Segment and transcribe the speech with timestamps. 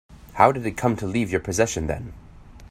[0.33, 2.13] How did it come to leave your possession then?